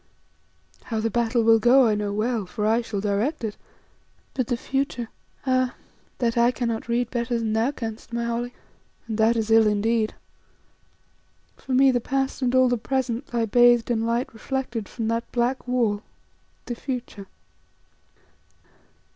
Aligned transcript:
How 0.85 0.99
the 0.99 1.11
battle 1.11 1.43
will 1.43 1.59
go 1.59 1.85
I 1.85 1.93
know 1.93 2.11
well, 2.11 2.47
for 2.47 2.65
I 2.65 2.81
shall 2.81 3.01
direct 3.01 3.43
it, 3.43 3.55
but 4.33 4.47
the 4.47 4.57
future 4.57 5.09
ah! 5.45 5.75
that 6.17 6.39
I 6.39 6.49
cannot 6.49 6.87
read 6.87 7.11
better 7.11 7.37
than 7.37 7.53
thou 7.53 7.69
canst, 7.69 8.11
my 8.11 8.23
Holly, 8.25 8.51
and 9.07 9.19
that 9.19 9.35
is 9.37 9.51
ill 9.51 9.67
indeed. 9.67 10.15
For 11.55 11.73
me 11.75 11.91
the 11.91 12.01
past 12.01 12.41
and 12.41 12.55
all 12.55 12.67
the 12.67 12.79
present 12.79 13.31
lie 13.31 13.45
bathed 13.45 13.91
in 13.91 14.03
light 14.03 14.33
reflected 14.33 14.89
from 14.89 15.07
that 15.09 15.31
black 15.31 15.67
wall 15.67 16.01
the 16.65 16.73
future." 16.73 17.27